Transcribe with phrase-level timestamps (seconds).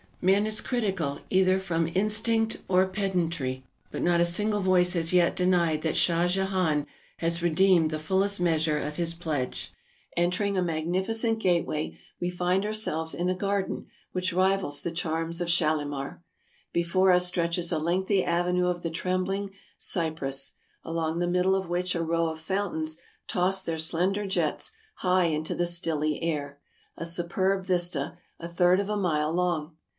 [0.19, 5.35] Man is critical either from instinct or pedantry, but not a single voice has yet
[5.35, 6.85] denied that Shah Jehan
[7.17, 9.71] has redeemed the fullest measure of his pledge.
[10.15, 15.39] Entering a magnificent gate way, we find ourselves in a garden which rivals the charms
[15.41, 16.23] of Shalimar.
[16.73, 21.95] Before us stretches a lengthy avenue of the trembling cypress, along the middle of which
[21.95, 26.59] a row of fountains toss their slender jets high into the stilly air—
[26.97, 29.75] a superb vista, a third of a mile long.